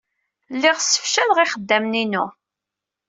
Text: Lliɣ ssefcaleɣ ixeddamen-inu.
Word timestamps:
Lliɣ 0.55 0.77
ssefcaleɣ 0.79 1.37
ixeddamen-inu. 1.39 2.25